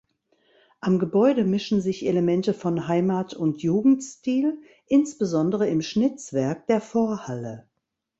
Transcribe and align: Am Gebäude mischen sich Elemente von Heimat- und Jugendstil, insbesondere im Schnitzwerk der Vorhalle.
Am 0.79 0.97
Gebäude 0.97 1.43
mischen 1.43 1.79
sich 1.79 2.07
Elemente 2.07 2.55
von 2.55 2.87
Heimat- 2.87 3.35
und 3.35 3.61
Jugendstil, 3.61 4.59
insbesondere 4.87 5.67
im 5.69 5.83
Schnitzwerk 5.83 6.65
der 6.65 6.81
Vorhalle. 6.81 7.67